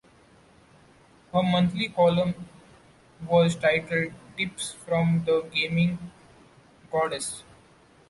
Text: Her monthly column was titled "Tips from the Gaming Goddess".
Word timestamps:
Her 1.31 1.43
monthly 1.43 1.89
column 1.89 2.33
was 3.27 3.55
titled 3.55 4.13
"Tips 4.35 4.71
from 4.71 5.25
the 5.27 5.43
Gaming 5.53 6.09
Goddess". 6.91 7.43